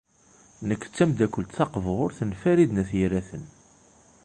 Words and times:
Nekk 0.67 0.83
d 0.87 0.91
tameddakelt 0.97 1.53
taqburt 1.55 2.17
n 2.29 2.31
Farid 2.41 2.71
n 2.73 2.81
At 2.81 2.91
Yiraten. 2.97 3.43